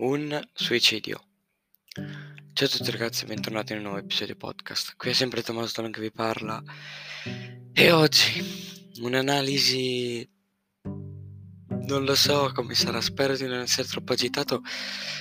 un 0.00 0.40
suicidio. 0.54 1.22
Ciao 2.52 2.66
a 2.66 2.70
tutti 2.70 2.90
ragazzi, 2.90 3.26
bentornati 3.26 3.72
in 3.72 3.78
un 3.78 3.84
nuovo 3.84 3.98
episodio 3.98 4.34
podcast. 4.34 4.94
Qui 4.96 5.10
è 5.10 5.12
sempre 5.12 5.42
Tommaso 5.42 5.68
Stone 5.68 5.90
che 5.90 6.00
vi 6.00 6.10
parla. 6.10 6.62
E 7.72 7.90
oggi 7.90 8.42
un'analisi 9.00 10.26
non 10.82 12.04
lo 12.04 12.14
so 12.14 12.50
come 12.54 12.74
sarà, 12.74 13.00
spero 13.02 13.36
di 13.36 13.46
non 13.46 13.60
essere 13.60 13.88
troppo 13.88 14.14
agitato. 14.14 14.62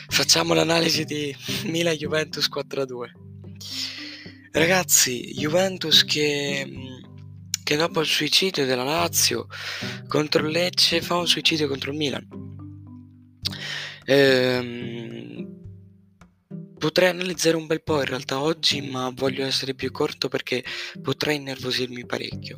Facciamo 0.08 0.54
l'analisi 0.54 1.04
di 1.04 1.36
Milan 1.66 1.96
Juventus 1.96 2.48
4-2. 2.48 3.12
Ragazzi, 4.52 5.34
Juventus 5.34 6.06
che 6.06 6.68
che 7.64 7.76
dopo 7.76 8.00
il 8.00 8.08
suicidio 8.08 8.66
della 8.66 8.84
Lazio 8.84 9.46
contro 10.08 10.48
Lecce 10.48 11.02
fa 11.02 11.18
un 11.18 11.28
suicidio 11.28 11.68
contro 11.68 11.92
il 11.92 11.98
Milan. 11.98 12.49
Ehm, 14.12 15.48
potrei 16.80 17.10
analizzare 17.10 17.56
un 17.56 17.68
bel 17.68 17.84
po' 17.84 18.00
in 18.00 18.08
realtà 18.08 18.42
oggi, 18.42 18.82
ma 18.82 19.12
voglio 19.14 19.46
essere 19.46 19.76
più 19.76 19.92
corto 19.92 20.30
perché 20.30 20.64
potrei 21.00 21.36
innervosirmi 21.36 22.08
parecchio. 22.08 22.58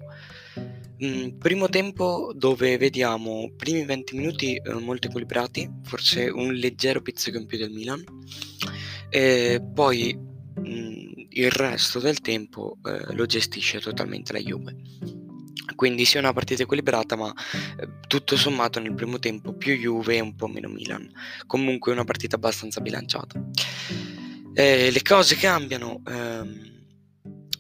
Mm, 1.04 1.40
primo 1.40 1.68
tempo 1.68 2.32
dove 2.34 2.77
vediamo 2.77 3.52
primi 3.58 3.84
20 3.84 4.16
minuti 4.16 4.55
eh, 4.55 4.74
molto 4.76 5.08
equilibrati, 5.08 5.70
forse 5.84 6.30
un 6.30 6.54
leggero 6.54 7.02
pizzico 7.02 7.38
in 7.38 7.48
più 7.48 7.58
del 7.58 7.72
Milan, 7.72 8.02
e 9.10 9.62
poi 9.74 10.18
mm, 10.18 11.12
il 11.32 11.52
resto 11.52 11.99
del 11.99 12.22
tempo 12.22 12.77
eh, 12.86 13.13
lo 13.13 13.26
gestisce 13.26 13.82
totalmente 13.82 14.32
la 14.32 14.40
Juve. 14.40 14.76
Quindi 15.75 16.05
sia 16.05 16.20
una 16.20 16.34
partita 16.34 16.63
equilibrata, 16.63 17.16
ma 17.16 17.34
eh, 17.79 17.88
tutto 18.07 18.35
sommato 18.35 18.79
nel 18.79 18.93
primo 18.93 19.20
tempo 19.20 19.54
più 19.54 19.76
Juve 19.76 20.18
e 20.18 20.20
un 20.20 20.35
po' 20.35 20.48
meno 20.48 20.68
Milan. 20.68 21.09
Comunque 21.48 21.91
una 21.91 22.04
partita 22.04 22.35
abbastanza 22.35 22.82
bilanciata. 22.82 23.41
Eh, 24.54 24.91
le 24.91 25.01
cose 25.01 25.35
cambiano 25.35 26.01
ehm, 26.07 26.84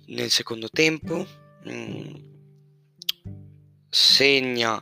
nel 0.07 0.29
secondo 0.29 0.69
tempo. 0.69 1.25
Mm, 1.69 2.15
segna 3.89 4.81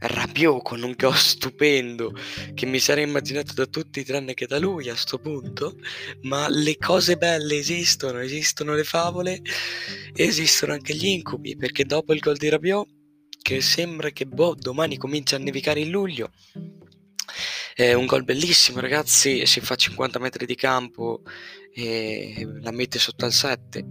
Rabiot 0.00 0.62
con 0.62 0.82
un 0.82 0.94
gol 0.96 1.16
stupendo 1.16 2.12
che 2.54 2.66
mi 2.66 2.78
sarei 2.78 3.04
immaginato 3.04 3.52
da 3.52 3.66
tutti 3.66 4.04
tranne 4.04 4.34
che 4.34 4.46
da 4.46 4.58
lui 4.58 4.88
a 4.88 4.94
sto 4.94 5.18
punto, 5.18 5.76
ma 6.22 6.48
le 6.48 6.76
cose 6.76 7.16
belle 7.16 7.56
esistono, 7.56 8.20
esistono 8.20 8.74
le 8.74 8.84
favole, 8.84 9.40
esistono 10.14 10.72
anche 10.72 10.94
gli 10.94 11.06
incubi, 11.06 11.56
perché 11.56 11.84
dopo 11.84 12.12
il 12.12 12.20
gol 12.20 12.36
di 12.36 12.48
Rabiot, 12.48 12.86
che 13.42 13.60
sembra 13.60 14.10
che 14.10 14.26
boh, 14.26 14.54
domani 14.54 14.96
comincia 14.96 15.36
a 15.36 15.40
nevicare 15.40 15.80
in 15.80 15.90
luglio, 15.90 16.30
è 17.74 17.92
un 17.92 18.06
gol 18.06 18.24
bellissimo 18.24 18.80
ragazzi, 18.80 19.46
si 19.46 19.60
fa 19.60 19.74
50 19.74 20.18
metri 20.18 20.46
di 20.46 20.54
campo 20.54 21.22
e 21.72 22.46
la 22.60 22.70
mette 22.70 22.98
sotto 22.98 23.24
al 23.24 23.32
7, 23.32 23.84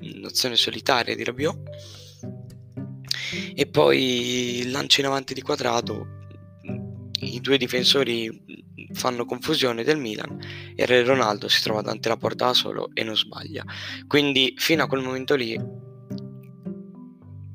nozione 0.00 0.56
solitaria 0.56 1.14
di 1.14 1.24
Rabiot 1.24 2.04
e 3.54 3.66
poi 3.66 4.58
il 4.58 4.70
lancio 4.70 5.00
in 5.00 5.06
avanti 5.06 5.34
di 5.34 5.42
quadrato 5.42 6.14
i 7.20 7.40
due 7.40 7.56
difensori 7.56 8.44
fanno 8.92 9.24
confusione 9.24 9.82
del 9.82 9.98
Milan 9.98 10.38
e 10.74 10.86
Re 10.86 11.02
Ronaldo 11.02 11.48
si 11.48 11.62
trova 11.62 11.82
davanti 11.82 12.08
alla 12.08 12.16
porta 12.16 12.46
da 12.46 12.54
solo 12.54 12.90
e 12.94 13.02
non 13.02 13.16
sbaglia 13.16 13.64
quindi 14.06 14.54
fino 14.56 14.84
a 14.84 14.86
quel 14.86 15.02
momento 15.02 15.34
lì 15.34 15.58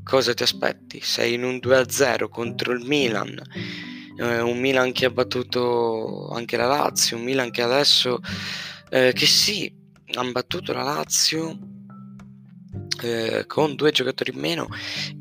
cosa 0.03 0.33
ti 0.33 0.43
aspetti? 0.43 0.99
sei 1.01 1.35
in 1.35 1.43
un 1.43 1.55
2-0 1.55 2.27
contro 2.29 2.73
il 2.73 2.85
Milan 2.85 3.39
eh, 4.17 4.41
un 4.41 4.59
Milan 4.59 4.91
che 4.91 5.05
ha 5.05 5.11
battuto 5.11 6.29
anche 6.29 6.57
la 6.57 6.67
Lazio 6.67 7.17
un 7.17 7.23
Milan 7.23 7.51
che 7.51 7.61
adesso 7.61 8.19
eh, 8.89 9.13
che 9.13 9.25
sì 9.25 9.73
hanno 10.13 10.31
battuto 10.31 10.73
la 10.73 10.83
Lazio 10.83 11.57
eh, 13.03 13.45
con 13.47 13.75
due 13.75 13.91
giocatori 13.91 14.31
in 14.33 14.39
meno 14.39 14.67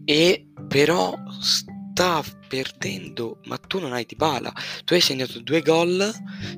e 0.05 0.50
però 0.71 1.19
sta 1.41 2.23
perdendo 2.47 3.41
ma 3.47 3.59
tu 3.59 3.81
non 3.81 3.93
hai 3.93 4.07
Dybala 4.07 4.53
tu 4.85 4.95
hai 4.95 5.01
segnato 5.01 5.41
due 5.41 5.63
gol 5.63 6.09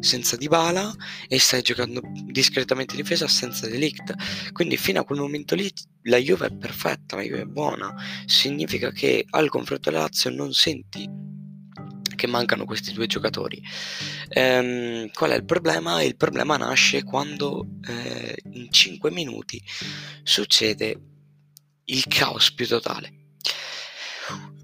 senza 0.00 0.37
Dybala 0.37 0.95
e 1.27 1.39
stai 1.39 1.62
giocando 1.62 2.03
discretamente 2.27 2.95
in 2.95 3.00
difesa 3.00 3.27
senza 3.27 3.67
Delict 3.67 4.53
quindi 4.53 4.77
fino 4.77 5.00
a 5.00 5.05
quel 5.05 5.19
momento 5.19 5.55
lì 5.55 5.73
la 6.03 6.19
Juve 6.19 6.49
è 6.49 6.53
perfetta 6.55 7.17
la 7.17 7.23
Juve 7.23 7.41
è 7.41 7.47
buona 7.47 7.95
significa 8.27 8.91
che 8.91 9.25
al 9.31 9.49
confronto 9.49 9.91
Lazio 9.91 10.29
non 10.29 10.53
senti 10.53 11.09
che 12.15 12.27
mancano 12.29 12.67
questi 12.67 12.93
due 12.93 13.09
giocatori. 13.09 13.61
Ehm, 14.29 15.11
qual 15.11 15.33
è 15.33 15.34
il 15.34 15.44
problema? 15.44 16.03
Il 16.03 16.17
problema 16.17 16.56
nasce 16.56 17.03
quando 17.03 17.67
eh, 17.89 18.37
in 18.53 18.71
5 18.71 19.11
minuti 19.11 19.61
succede 20.23 21.00
il 21.87 22.05
caos 22.06 22.53
più 22.53 22.69
totale. 22.69 23.23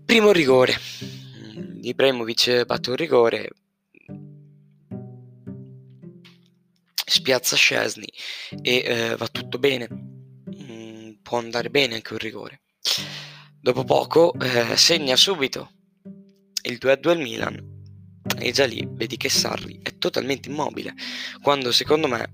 Primo 0.09 0.33
rigore. 0.33 0.75
Ibrahimovic 1.83 2.65
batte 2.65 2.89
un 2.89 2.97
rigore. 2.97 3.51
Spiazza 7.05 7.57
Scesni 7.57 8.11
e 8.63 8.85
eh, 8.87 9.17
va 9.17 9.29
tutto 9.29 9.59
bene. 9.59 9.87
Mm, 9.91 11.11
può 11.21 11.37
andare 11.37 11.69
bene 11.69 11.97
anche 11.97 12.15
un 12.15 12.21
rigore. 12.21 12.63
Dopo 13.61 13.85
poco 13.85 14.33
eh, 14.41 14.79
segna 14.79 15.15
subito 15.15 15.73
il 16.63 16.79
2-2 16.81 17.09
al 17.11 17.19
Milan 17.19 18.23
e 18.39 18.51
già 18.51 18.65
lì 18.65 18.89
vedi 18.91 19.19
che 19.19 19.29
Sarri 19.29 19.79
è 19.83 19.99
totalmente 19.99 20.49
immobile 20.49 20.95
quando 21.43 21.71
secondo 21.71 22.09
me 22.09 22.33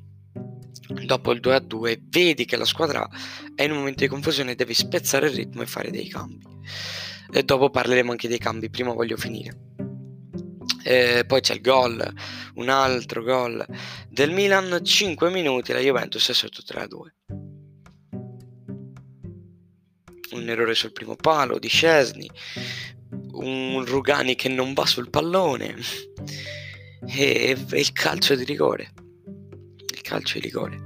dopo 1.07 1.33
il 1.33 1.41
2-2 1.41 1.99
vedi 2.05 2.45
che 2.45 2.57
la 2.57 2.65
squadra 2.65 3.09
è 3.57 3.65
in 3.65 3.73
un 3.73 3.79
momento 3.79 4.05
di 4.05 4.09
confusione 4.09 4.55
devi 4.55 4.75
spezzare 4.75 5.27
il 5.27 5.35
ritmo 5.35 5.63
e 5.63 5.67
fare 5.67 5.91
dei 5.91 6.07
cambi 6.07 6.47
e 7.33 7.43
dopo 7.43 7.71
parleremo 7.71 8.11
anche 8.11 8.29
dei 8.29 8.39
cambi 8.39 8.71
prima 8.71 8.93
voglio 8.93 9.17
finire 9.17 9.73
e 10.83 11.25
poi 11.27 11.41
c'è 11.41 11.55
il 11.55 11.61
gol 11.61 12.13
un 12.55 12.69
altro 12.69 13.23
gol 13.23 13.65
del 14.09 14.31
Milan 14.31 14.81
5 14.83 15.31
minuti 15.31 15.73
la 15.73 15.81
Juventus 15.81 16.29
è 16.29 16.35
sotto 16.35 16.63
3-2 16.67 16.97
un 20.33 20.49
errore 20.49 20.75
sul 20.75 20.93
primo 20.93 21.17
palo 21.17 21.59
di 21.59 21.69
Scesni 21.69 22.29
un 23.33 23.85
Rugani 23.85 24.35
che 24.35 24.49
non 24.49 24.75
va 24.75 24.87
sul 24.87 25.11
pallone 25.11 25.77
e, 27.07 27.57
e 27.71 27.79
il 27.81 27.93
calcio 27.93 28.35
di 28.35 28.45
rigore. 28.45 28.93
Il 29.93 30.01
calcio 30.03 30.39
di 30.39 30.45
rigore. 30.45 30.81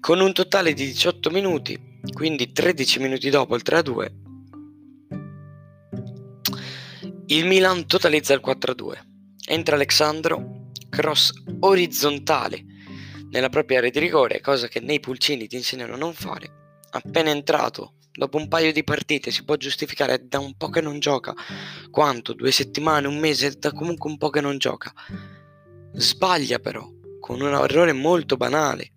Con 0.00 0.20
un 0.20 0.32
totale 0.32 0.72
di 0.72 0.86
18 0.86 1.30
minuti, 1.30 1.91
quindi 2.12 2.52
13 2.52 2.98
minuti 2.98 3.30
dopo 3.30 3.54
il 3.54 3.62
3-2, 3.64 4.22
il 7.26 7.46
Milan 7.46 7.86
totalizza 7.86 8.34
il 8.34 8.42
4-2. 8.44 9.10
Entra 9.46 9.76
Alexandro, 9.76 10.70
cross 10.90 11.32
orizzontale 11.60 12.64
nella 13.30 13.48
propria 13.48 13.78
area 13.78 13.90
di 13.90 13.98
rigore, 14.00 14.40
cosa 14.40 14.68
che 14.68 14.80
nei 14.80 15.00
pulcini 15.00 15.46
ti 15.46 15.56
insegnano 15.56 15.94
a 15.94 15.98
non 15.98 16.12
fare. 16.12 16.80
Appena 16.90 17.30
entrato 17.30 17.94
dopo 18.12 18.36
un 18.36 18.48
paio 18.48 18.72
di 18.72 18.84
partite 18.84 19.30
si 19.30 19.44
può 19.44 19.56
giustificare, 19.56 20.26
da 20.28 20.38
un 20.40 20.54
po' 20.56 20.68
che 20.68 20.82
non 20.82 20.98
gioca. 20.98 21.34
Quanto? 21.90 22.34
Due 22.34 22.50
settimane, 22.50 23.06
un 23.06 23.18
mese, 23.18 23.56
da 23.58 23.72
comunque 23.72 24.10
un 24.10 24.18
po' 24.18 24.28
che 24.28 24.42
non 24.42 24.58
gioca. 24.58 24.92
Sbaglia 25.94 26.58
però, 26.58 26.86
con 27.18 27.40
un 27.40 27.54
errore 27.54 27.94
molto 27.94 28.36
banale. 28.36 28.92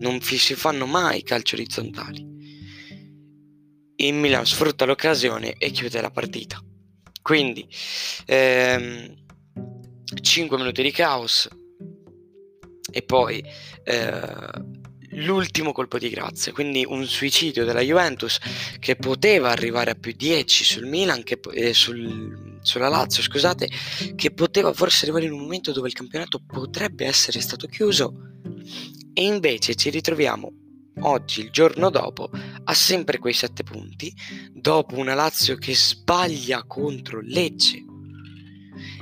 Non 0.00 0.20
si 0.20 0.38
fanno 0.54 0.86
mai 0.86 1.22
calci 1.22 1.54
orizzontali. 1.54 2.30
Il 3.96 4.14
Milan 4.14 4.46
sfrutta 4.46 4.84
l'occasione 4.84 5.54
e 5.58 5.70
chiude 5.70 6.00
la 6.00 6.10
partita. 6.10 6.62
Quindi, 7.22 7.68
ehm, 8.26 9.14
5 10.20 10.56
minuti 10.56 10.82
di 10.82 10.90
caos 10.90 11.48
e 12.90 13.02
poi 13.02 13.42
eh, 13.84 14.50
l'ultimo 15.12 15.72
colpo 15.72 15.98
di 15.98 16.10
grazia, 16.10 16.52
quindi 16.52 16.84
un 16.86 17.06
suicidio 17.06 17.64
della 17.64 17.80
Juventus 17.80 18.38
che 18.78 18.96
poteva 18.96 19.50
arrivare 19.50 19.92
a 19.92 19.94
più 19.94 20.12
10 20.12 20.64
sul 20.64 20.86
Milan, 20.86 21.22
che, 21.22 21.38
eh, 21.52 21.74
sul, 21.74 22.58
sulla 22.62 22.88
Lazio, 22.88 23.22
scusate, 23.22 23.68
che 24.14 24.30
poteva 24.32 24.72
forse 24.72 25.04
arrivare 25.04 25.26
in 25.26 25.32
un 25.32 25.40
momento 25.40 25.72
dove 25.72 25.88
il 25.88 25.94
campionato 25.94 26.42
potrebbe 26.44 27.06
essere 27.06 27.40
stato 27.40 27.66
chiuso 27.66 28.30
e 29.12 29.24
invece 29.24 29.74
ci 29.74 29.90
ritroviamo 29.90 30.52
oggi, 31.00 31.40
il 31.40 31.50
giorno 31.50 31.90
dopo, 31.90 32.30
a 32.64 32.74
sempre 32.74 33.18
quei 33.18 33.32
7 33.32 33.62
punti, 33.62 34.14
dopo 34.52 34.96
una 34.96 35.14
Lazio 35.14 35.56
che 35.56 35.74
sbaglia 35.74 36.64
contro 36.64 37.20
Lecce. 37.20 37.84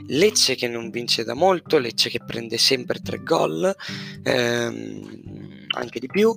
Lecce 0.06 0.54
che 0.56 0.68
non 0.68 0.90
vince 0.90 1.24
da 1.24 1.34
molto, 1.34 1.78
Lecce 1.78 2.10
che 2.10 2.24
prende 2.24 2.58
sempre 2.58 3.00
3 3.00 3.22
gol. 3.22 3.74
Ehm, 4.22 5.66
anche 5.68 6.00
di 6.00 6.06
più. 6.06 6.34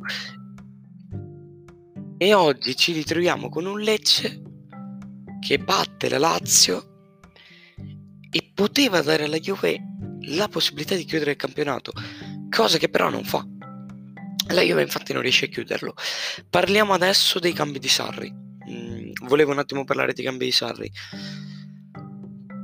E 2.17 2.33
oggi 2.33 2.75
ci 2.75 2.91
ritroviamo 2.91 3.49
con 3.49 3.65
un 3.65 3.79
Lecce 3.79 4.41
che 5.39 5.57
batte 5.57 6.07
la 6.09 6.19
Lazio 6.19 6.87
poteva 8.53 9.01
dare 9.01 9.25
alla 9.25 9.39
Juve 9.39 9.81
la 10.27 10.47
possibilità 10.47 10.95
di 10.95 11.05
chiudere 11.05 11.31
il 11.31 11.37
campionato, 11.37 11.91
cosa 12.49 12.77
che 12.77 12.89
però 12.89 13.09
non 13.09 13.23
fa. 13.23 13.45
La 14.47 14.61
Juve 14.61 14.81
infatti 14.81 15.13
non 15.13 15.21
riesce 15.21 15.45
a 15.45 15.47
chiuderlo. 15.49 15.95
Parliamo 16.49 16.93
adesso 16.93 17.39
dei 17.39 17.53
cambi 17.53 17.79
di 17.79 17.87
Sarri. 17.87 18.31
Mm, 18.69 19.11
volevo 19.23 19.51
un 19.51 19.59
attimo 19.59 19.83
parlare 19.83 20.13
dei 20.13 20.25
cambi 20.25 20.45
di 20.45 20.51
Sarri. 20.51 20.91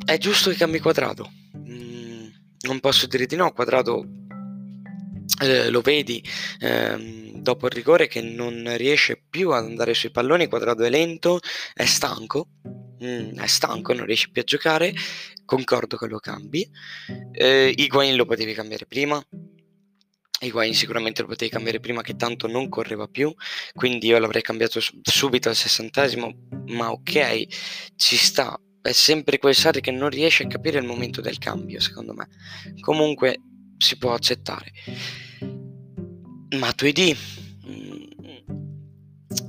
È 0.06 0.18
giusto 0.18 0.50
che 0.50 0.58
cambi 0.58 0.80
quadrato. 0.80 1.32
Mm, 1.58 2.28
non 2.62 2.80
posso 2.80 3.08
dire 3.08 3.26
di 3.26 3.36
no, 3.36 3.52
quadrato 3.52 4.06
eh, 5.42 5.70
lo 5.70 5.82
vedi 5.82 6.24
eh, 6.60 7.32
dopo 7.36 7.68
il 7.68 7.72
rigore 7.72 8.08
che 8.08 8.22
non 8.22 8.76
riesce 8.76 9.22
più 9.30 9.52
ad 9.52 9.64
andare 9.64 9.94
sui 9.94 10.12
palloni, 10.12 10.48
quadrato 10.48 10.84
è 10.84 10.90
lento, 10.90 11.40
è 11.74 11.86
stanco. 11.86 12.50
Mm, 13.02 13.38
è 13.38 13.48
stanco, 13.48 13.94
non 13.94 14.06
riesce 14.06 14.30
più 14.30 14.42
a 14.42 14.46
giocare, 14.46 14.94
concordo 15.46 15.96
che 15.96 16.08
lo 16.08 16.20
cambi. 16.20 16.70
Eh, 17.32 17.74
Higuain 17.76 18.16
lo 18.18 18.26
potevi 18.26 18.54
cambiare 18.54 18.86
prima, 18.86 19.24
Higuain 20.42 20.74
sicuramente 20.74 21.22
lo 21.22 21.28
potevi 21.28 21.52
cambiare 21.52 21.80
prima 21.80 22.02
che 22.02 22.16
tanto 22.16 22.48
non 22.48 22.70
correva 22.70 23.08
più, 23.08 23.34
quindi 23.74 24.08
io 24.08 24.20
l'avrei 24.20 24.42
cambiato 24.42 24.80
subito 25.02 25.50
al 25.50 25.56
sessantesimo, 25.56 26.48
ma 26.68 26.92
ok, 26.92 27.46
ci 27.96 28.16
sta. 28.16 28.60
È 28.82 28.94
sempre 28.94 29.38
quel 29.38 29.54
Sarri 29.56 29.82
che 29.82 29.92
non 29.92 30.10
riesce 30.10 30.44
a 30.44 30.48
capire 30.48 30.80
il 30.80 30.86
momento 30.86 31.20
del 31.20 31.38
cambio, 31.38 31.82
secondo 31.82 32.14
me. 32.14 32.28
Comunque 32.80 33.42
si 33.78 33.98
può 33.98 34.14
accettare. 34.14 34.72
Ma 36.58 36.72
tu 36.72 36.86
ID, 36.86 37.16
mm, 37.68 38.04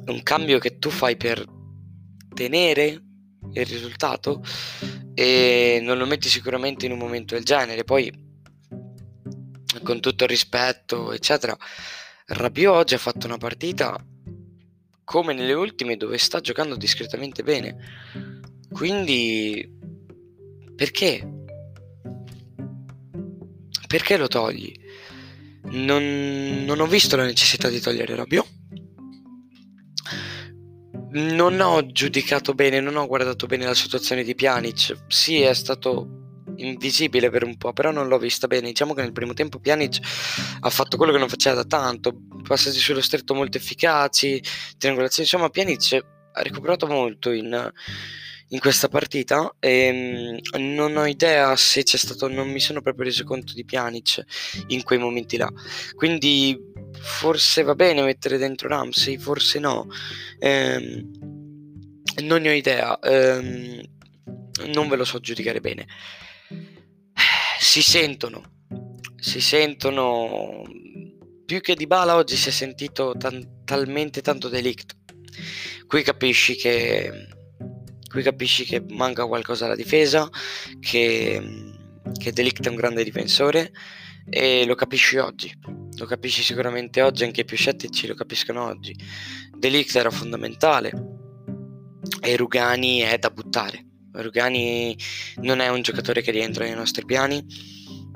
un 0.06 0.22
cambio 0.22 0.58
che 0.58 0.78
tu 0.78 0.90
fai 0.90 1.16
per 1.16 1.44
tenere 2.34 3.02
il 3.52 3.66
risultato 3.66 4.42
e 5.14 5.80
non 5.82 5.98
lo 5.98 6.06
metti 6.06 6.28
sicuramente 6.28 6.86
in 6.86 6.92
un 6.92 6.98
momento 6.98 7.34
del 7.34 7.44
genere. 7.44 7.84
Poi 7.84 8.29
con 9.82 10.00
tutto 10.00 10.24
il 10.24 10.30
rispetto, 10.30 11.12
eccetera, 11.12 11.56
Rabiot 12.26 12.74
oggi 12.74 12.94
ha 12.94 12.98
fatto 12.98 13.26
una 13.26 13.38
partita 13.38 13.96
come 15.04 15.32
nelle 15.32 15.52
ultime 15.52 15.96
dove 15.96 16.18
sta 16.18 16.40
giocando 16.40 16.76
discretamente 16.76 17.42
bene. 17.42 17.76
Quindi 18.70 19.68
perché? 20.76 21.28
Perché 23.88 24.16
lo 24.16 24.28
togli? 24.28 24.72
Non, 25.62 26.62
non 26.64 26.78
ho 26.80 26.86
visto 26.86 27.16
la 27.16 27.24
necessità 27.24 27.68
di 27.68 27.80
togliere 27.80 28.14
Rabiot. 28.14 28.58
Non 31.12 31.60
ho 31.60 31.84
giudicato 31.86 32.54
bene, 32.54 32.78
non 32.78 32.94
ho 32.94 33.08
guardato 33.08 33.46
bene 33.46 33.64
la 33.64 33.74
situazione 33.74 34.22
di 34.22 34.36
Pjanic. 34.36 35.06
Sì, 35.08 35.40
è 35.40 35.52
stato 35.54 36.19
invisibile 36.60 37.30
per 37.30 37.44
un 37.44 37.56
po', 37.56 37.72
però 37.72 37.90
non 37.90 38.08
l'ho 38.08 38.18
vista 38.18 38.46
bene. 38.46 38.68
Diciamo 38.68 38.94
che 38.94 39.02
nel 39.02 39.12
primo 39.12 39.34
tempo 39.34 39.58
Pjanic 39.58 39.98
ha 40.60 40.70
fatto 40.70 40.96
quello 40.96 41.12
che 41.12 41.18
non 41.18 41.28
faceva 41.28 41.56
da 41.56 41.64
tanto, 41.64 42.14
passaggi 42.46 42.78
sullo 42.78 43.00
stretto 43.00 43.34
molto 43.34 43.58
efficaci, 43.58 44.42
triangolazioni, 44.78 45.28
insomma 45.28 45.50
Pjanic 45.50 46.04
ha 46.32 46.42
recuperato 46.42 46.86
molto 46.86 47.30
in, 47.30 47.72
in 48.48 48.58
questa 48.58 48.88
partita 48.88 49.54
e 49.58 50.40
mm, 50.52 50.60
non 50.62 50.96
ho 50.96 51.06
idea 51.06 51.56
se 51.56 51.82
c'è 51.82 51.96
stato, 51.96 52.28
non 52.28 52.48
mi 52.50 52.60
sono 52.60 52.80
proprio 52.80 53.04
reso 53.04 53.24
conto 53.24 53.52
di 53.52 53.64
Pjanic 53.64 54.24
in 54.68 54.82
quei 54.82 54.98
momenti 54.98 55.36
là. 55.36 55.50
Quindi 55.94 56.58
forse 57.00 57.62
va 57.62 57.74
bene 57.74 58.02
mettere 58.02 58.38
dentro 58.38 58.68
Ramsey, 58.68 59.18
forse 59.18 59.58
no. 59.58 59.88
Ehm, 60.38 61.10
non 62.22 62.42
ne 62.42 62.50
ho 62.50 62.52
idea. 62.52 62.98
Ehm, 63.00 63.80
non 64.66 64.88
ve 64.88 64.96
lo 64.96 65.04
so 65.04 65.20
giudicare 65.20 65.60
bene 65.60 65.86
si 67.70 67.82
sentono, 67.82 68.42
si 69.14 69.40
sentono 69.40 70.64
più 71.46 71.60
che 71.60 71.76
di 71.76 71.86
Bala 71.86 72.16
oggi 72.16 72.34
si 72.34 72.48
è 72.48 72.50
sentito 72.50 73.14
tan- 73.16 73.62
talmente 73.64 74.22
tanto 74.22 74.48
delict. 74.48 74.96
Qui 75.86 76.02
capisci 76.02 76.56
che 76.56 77.28
qui 78.10 78.24
capisci 78.24 78.64
che 78.64 78.84
manca 78.88 79.24
qualcosa 79.24 79.66
alla 79.66 79.76
difesa, 79.76 80.28
che, 80.80 81.40
che 82.18 82.32
Delict 82.32 82.66
è 82.66 82.70
un 82.70 82.74
grande 82.74 83.04
difensore 83.04 83.70
e 84.28 84.66
lo 84.66 84.74
capisci 84.74 85.18
oggi. 85.18 85.56
Lo 85.96 86.06
capisci 86.06 86.42
sicuramente 86.42 87.02
oggi, 87.02 87.22
anche 87.22 87.42
i 87.42 87.44
più 87.44 87.56
scettici 87.56 88.08
lo 88.08 88.14
capiscono 88.14 88.64
oggi. 88.64 88.92
Delict 89.56 89.94
era 89.94 90.10
fondamentale 90.10 90.90
e 92.20 92.34
Rugani 92.34 92.98
è 92.98 93.16
da 93.16 93.30
buttare. 93.30 93.89
Rugani 94.12 94.96
non 95.36 95.60
è 95.60 95.68
un 95.68 95.82
giocatore 95.82 96.22
che 96.22 96.30
rientra 96.30 96.64
nei 96.64 96.74
nostri 96.74 97.04
piani, 97.04 97.44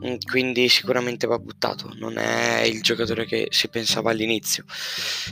mm, 0.04 0.16
quindi 0.28 0.68
sicuramente 0.68 1.26
va 1.26 1.38
buttato. 1.38 1.92
Non 1.96 2.18
è 2.18 2.62
il 2.62 2.82
giocatore 2.82 3.26
che 3.26 3.48
si 3.50 3.68
pensava 3.68 4.10
all'inizio. 4.10 4.64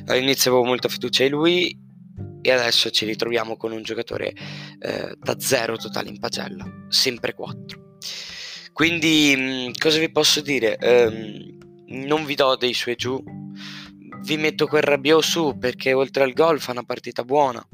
All'inizio 0.07 0.51
avevo 0.51 0.67
molta 0.67 0.89
fiducia 0.89 1.25
in 1.25 1.31
lui 1.31 1.77
e 2.41 2.51
adesso 2.51 2.91
ci 2.91 3.07
ritroviamo 3.07 3.57
con 3.57 3.73
un 3.73 3.83
giocatore 3.83 4.35
eh, 4.81 5.15
da 5.19 5.39
zero 5.39 5.77
totale 5.77 6.09
in 6.09 6.19
pagella, 6.19 6.65
sempre 6.89 7.35
4. 7.35 7.97
Quindi 8.73 9.35
mm, 9.37 9.71
cosa 9.79 9.99
vi 9.99 10.11
posso 10.11 10.41
dire? 10.41 10.79
Um, 10.81 11.59
non 12.05 12.25
vi 12.25 12.35
do 12.35 12.57
dei 12.57 12.73
su 12.73 12.89
e 12.91 12.95
giù, 12.95 13.23
vi 14.25 14.37
metto 14.37 14.67
quel 14.67 14.83
Rabiot 14.83 15.23
su 15.23 15.57
perché 15.59 15.93
oltre 15.93 16.23
al 16.23 16.33
gol 16.33 16.61
fa 16.61 16.73
una 16.73 16.85
partita 16.85 17.25
buona 17.25 17.65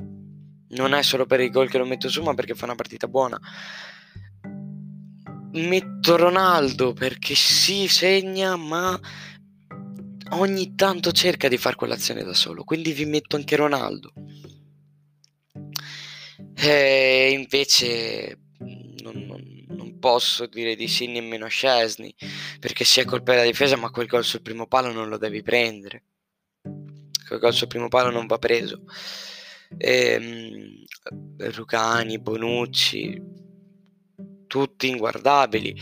non 0.71 0.93
è 0.95 1.03
solo 1.03 1.25
per 1.27 1.41
il 1.41 1.51
gol 1.51 1.71
che 1.71 1.79
lo 1.79 1.87
metto 1.87 2.09
su, 2.09 2.23
ma 2.23 2.35
perché 2.35 2.55
fa 2.55 2.67
una 2.67 2.75
partita 2.75 3.09
buona. 3.09 3.41
Metto 5.53 6.17
Ronaldo 6.17 6.93
perché 6.93 7.35
si 7.35 7.89
segna, 7.89 8.57
ma 8.57 8.99
ogni 10.31 10.75
tanto 10.75 11.13
cerca 11.13 11.49
di 11.49 11.57
fare 11.57 11.77
quell'azione 11.77 12.23
da 12.23 12.35
solo. 12.35 12.65
Quindi 12.65 12.93
vi 12.93 13.07
metto 13.07 13.37
anche 13.37 13.57
Ronaldo. 13.57 14.13
E 16.55 17.31
invece 17.33 18.39
non, 18.59 19.25
non, 19.27 19.65
non 19.69 19.99
posso 19.99 20.47
dire 20.47 20.75
di 20.77 20.89
sì 20.89 21.07
nemmeno 21.07 21.47
a 21.47 21.49
Scesni 21.49 22.15
perché 22.61 22.85
sia 22.85 23.05
colpa 23.05 23.33
della 23.33 23.45
difesa, 23.45 23.77
ma 23.77 23.91
quel 23.91 24.07
gol 24.07 24.25
sul 24.25 24.43
primo 24.43 24.67
palo 24.67 24.93
non 24.93 25.09
lo 25.09 25.17
devi 25.17 25.43
prendere. 25.43 26.03
Quel 27.27 27.39
gol 27.39 27.55
sul 27.55 27.69
primo 27.69 27.89
palo 27.89 28.11
non 28.11 28.27
va 28.27 28.39
preso 28.39 28.83
ehm, 29.77 30.85
Rucani, 31.37 32.19
Bonucci, 32.19 33.21
tutti 34.47 34.89
inguardabili. 34.89 35.77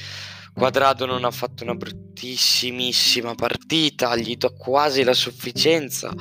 Quadrado 0.53 1.05
non 1.05 1.25
ha 1.25 1.31
fatto 1.31 1.65
una 1.65 1.75
bruttissimissima 1.75 3.35
partita, 3.35 4.17
gli 4.17 4.37
do 4.37 4.55
quasi 4.55 5.05
la 5.05 5.13
sufficienza 5.13 6.15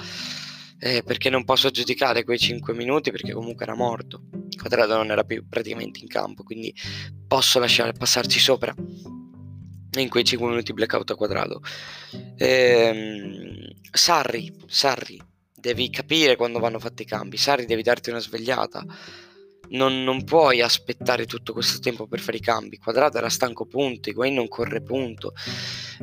eh, 0.80 1.04
perché 1.04 1.30
non 1.30 1.46
posso 1.46 1.72
giudicare 1.72 2.24
quei 2.24 2.38
5 2.38 2.74
minuti 2.74 3.12
perché 3.12 3.34
comunque 3.34 3.64
era 3.64 3.76
morto. 3.76 4.24
Quadrado 4.60 4.96
non 4.98 5.12
era 5.12 5.24
più 5.24 5.48
praticamente 5.48 6.00
in 6.00 6.08
campo, 6.08 6.44
quindi 6.44 6.74
posso 7.28 7.60
lasciare 7.60 7.94
passarci 7.94 8.40
sopra 8.40 8.74
in 9.98 10.10
quei 10.10 10.24
5 10.24 10.48
minuti 10.48 10.74
blackout 10.74 11.12
a 11.12 11.16
quadrado. 11.16 11.62
Ehm, 12.38 13.68
Sarri, 13.92 14.54
Sarri, 14.68 15.20
devi 15.66 15.90
capire 15.90 16.36
quando 16.36 16.60
vanno 16.60 16.78
fatti 16.78 17.02
i 17.02 17.06
cambi. 17.06 17.38
Sari 17.38 17.66
devi 17.66 17.82
darti 17.82 18.12
una 18.12 18.20
svegliata. 18.20 18.86
Non, 19.70 20.04
non, 20.04 20.24
puoi 20.24 20.62
aspettare 20.62 21.26
tutto 21.26 21.54
questo 21.54 21.80
tempo 21.80 22.06
per 22.06 22.20
fare 22.20 22.38
i 22.38 22.42
cambi. 22.42 22.78
Quadrato 22.78 23.18
era 23.18 23.30
stanco 23.30 23.66
punto, 23.66 24.10
Higuain 24.10 24.36
non 24.36 24.48
corre 24.48 24.84
punto. 24.84 25.34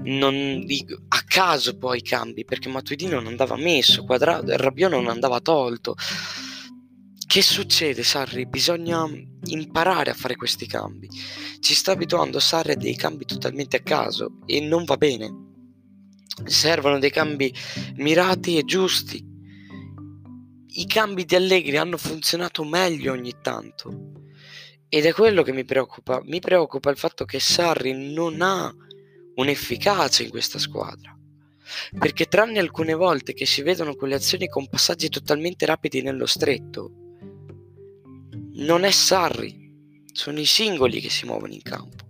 Non, 0.05 0.65
a 1.09 1.23
caso 1.25 1.79
poi 1.79 1.99
i 1.99 2.03
cambi 2.03 2.45
perché 2.45 2.69
Matuidi 2.69 3.07
non 3.07 3.29
andava 3.29 3.55
messo, 3.57 4.05
Quadrato, 4.05 4.57
Rabiot 4.57 4.91
non 4.91 5.07
andava 5.07 5.39
tolto. 5.39 5.95
Che 7.25 7.41
succede, 7.41 8.03
Sarri? 8.03 8.47
Bisogna 8.47 9.09
imparare 9.45 10.11
a 10.11 10.15
fare 10.15 10.35
questi 10.35 10.67
cambi. 10.67 11.09
Ci 11.61 11.75
sta 11.75 11.93
abituando 11.93 12.41
Sarri 12.41 12.73
a 12.73 12.77
dei 12.77 12.97
cambi 12.97 13.27
totalmente 13.27 13.77
a 13.77 13.83
caso 13.83 14.41
e 14.45 14.61
non 14.61 14.83
va 14.85 14.97
bene. 14.97 15.51
Servono 16.45 16.99
dei 16.99 17.11
cambi 17.11 17.55
mirati 17.95 18.59
e 18.59 18.65
giusti 18.65 19.31
i 20.75 20.87
cambi 20.87 21.25
di 21.25 21.35
Allegri 21.35 21.77
hanno 21.77 21.97
funzionato 21.97 22.65
meglio 22.65 23.13
ogni 23.13 23.35
tanto. 23.43 24.13
Ed 24.89 25.07
è 25.07 25.13
quello 25.13 25.43
che 25.43 25.53
mi 25.53 25.65
preoccupa. 25.65 26.21
Mi 26.25 26.41
preoccupa 26.41 26.91
il 26.91 26.97
fatto 26.97 27.25
che 27.25 27.41
Sarri 27.41 28.13
non 28.13 28.41
ha 28.43 28.73
un'efficacia 29.35 30.23
in 30.23 30.31
questa 30.31 30.59
squadra. 30.59 31.17
Perché 31.99 32.27
tranne 32.27 32.59
alcune 32.59 32.95
volte 32.95 33.33
che 33.33 33.47
si 33.47 33.63
vedono 33.63 33.95
quelle 33.95 34.15
azioni 34.15 34.49
con 34.49 34.69
passaggi 34.69 35.09
totalmente 35.09 35.65
rapidi 35.65 36.03
nello 36.03 36.27
stretto, 36.27 36.93
non 38.55 38.85
è 38.85 38.91
Sarri, 38.91 40.05
sono 40.13 40.39
i 40.39 40.45
singoli 40.45 41.01
che 41.01 41.09
si 41.09 41.25
muovono 41.25 41.55
in 41.55 41.63
campo. 41.63 42.09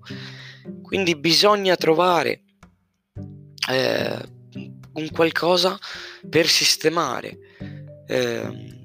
Quindi 0.82 1.16
bisogna 1.16 1.76
trovare 1.76 2.42
eh, 3.70 4.18
un 4.94 5.08
qualcosa 5.12 5.78
per 6.28 6.48
sistemare 6.48 7.38
ehm, 8.12 8.80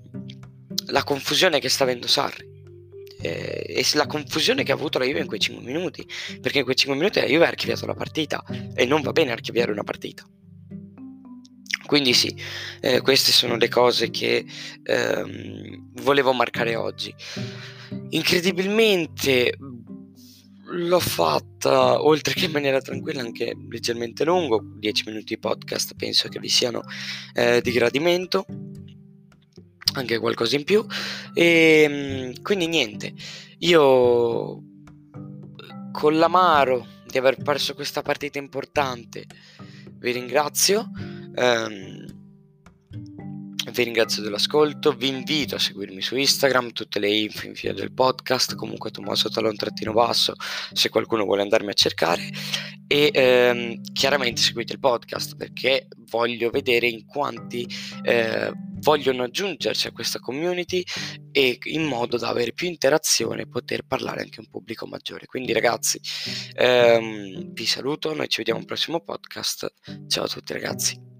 la 0.87 1.03
confusione 1.03 1.59
che 1.59 1.69
sta 1.69 1.83
avendo 1.83 2.07
Sarri. 2.07 2.45
eh, 3.19 3.65
e 3.67 3.85
la 3.93 4.05
confusione 4.05 4.63
che 4.63 4.71
ha 4.71 4.75
avuto 4.75 4.99
la 4.99 5.05
Juve 5.05 5.21
in 5.21 5.27
quei 5.27 5.39
5 5.39 5.63
minuti, 5.63 6.07
perché 6.39 6.59
in 6.59 6.63
quei 6.63 6.75
5 6.75 6.95
minuti 6.95 7.19
la 7.19 7.25
Juve 7.25 7.45
ha 7.45 7.47
archiviato 7.47 7.85
la 7.87 7.95
partita 7.95 8.43
e 8.75 8.85
non 8.85 9.01
va 9.01 9.11
bene 9.11 9.31
archiviare 9.31 9.71
una 9.71 9.83
partita. 9.83 10.23
Quindi 11.87 12.13
sì, 12.13 12.35
eh, 12.81 13.01
queste 13.01 13.31
sono 13.31 13.55
le 13.55 13.69
cose 13.69 14.09
che 14.11 14.45
ehm, 14.83 15.93
volevo 16.01 16.33
marcare 16.33 16.75
oggi. 16.75 17.13
Incredibilmente 18.09 19.57
l'ho 20.69 20.99
fatta, 20.99 22.03
oltre 22.03 22.33
che 22.33 22.45
in 22.45 22.51
maniera 22.51 22.81
tranquilla, 22.81 23.21
anche 23.21 23.55
leggermente 23.69 24.25
lungo, 24.25 24.61
10 24.77 25.03
minuti 25.07 25.33
di 25.35 25.39
podcast 25.39 25.95
penso 25.95 26.27
che 26.27 26.39
vi 26.39 26.49
siano 26.49 26.83
eh, 27.33 27.61
di 27.61 27.71
gradimento, 27.71 28.45
anche 29.99 30.19
qualcosa 30.19 30.55
in 30.55 30.63
più. 30.63 30.85
E 31.33 31.85
ehm, 31.87 32.41
quindi 32.41 32.67
niente, 32.67 33.13
io 33.59 34.61
con 35.91 36.17
l'amaro 36.17 36.85
di 37.05 37.17
aver 37.17 37.37
perso 37.37 37.73
questa 37.73 38.01
partita 38.01 38.37
importante 38.37 39.25
vi 39.99 40.11
ringrazio. 40.11 40.89
Um, 41.35 42.06
vi 43.77 43.83
ringrazio 43.83 44.23
dell'ascolto, 44.23 44.91
vi 44.91 45.07
invito 45.07 45.53
a 45.53 45.59
seguirmi 45.59 46.01
su 46.01 46.15
Instagram, 46.15 46.71
tutte 46.71 46.97
le 46.97 47.09
info 47.09 47.45
in 47.45 47.53
fila 47.53 47.73
del 47.73 47.93
podcast, 47.93 48.55
comunque 48.55 48.89
Tommaso 48.89 49.29
Talon 49.29 49.55
trattino 49.55 49.93
basso, 49.93 50.33
se 50.73 50.89
qualcuno 50.89 51.25
vuole 51.25 51.43
andarmi 51.43 51.69
a 51.69 51.73
cercare 51.73 52.27
e 52.87 53.11
ehm, 53.13 53.81
chiaramente 53.93 54.41
seguite 54.41 54.73
il 54.73 54.79
podcast 54.79 55.35
perché 55.35 55.89
voglio 56.09 56.49
vedere 56.49 56.87
in 56.87 57.05
quanti 57.05 57.67
eh, 58.01 58.51
vogliono 58.79 59.23
aggiungersi 59.23 59.85
a 59.85 59.91
questa 59.91 60.19
community 60.19 60.83
e 61.31 61.59
in 61.65 61.83
modo 61.83 62.17
da 62.17 62.29
avere 62.29 62.53
più 62.53 62.67
interazione 62.67 63.43
e 63.43 63.47
poter 63.47 63.85
parlare 63.85 64.21
anche 64.21 64.39
a 64.39 64.43
un 64.43 64.49
pubblico 64.49 64.87
maggiore. 64.87 65.27
Quindi 65.27 65.53
ragazzi, 65.53 65.99
ehm, 66.55 67.53
vi 67.53 67.65
saluto, 67.67 68.15
noi 68.15 68.27
ci 68.27 68.37
vediamo 68.37 68.59
al 68.59 68.65
prossimo 68.65 69.01
podcast. 69.01 69.71
Ciao 70.07 70.23
a 70.23 70.27
tutti 70.27 70.53
ragazzi. 70.53 71.16